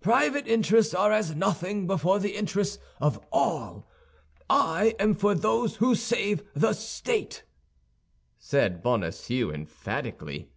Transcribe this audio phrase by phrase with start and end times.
[0.00, 3.86] "Private interests are as nothing before the interests of all.
[4.50, 7.44] I am for those who save the state,"
[8.36, 10.50] said Bonacieux, emphatically.